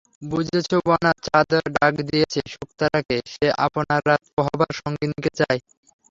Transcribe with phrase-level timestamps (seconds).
[0.31, 5.59] বুঝেছ বন্যা, চাঁদ ডাক দিয়েছে শুকতারাকে, সে আপনার রাত-পোহাবার সঙ্গিনীকে চায়।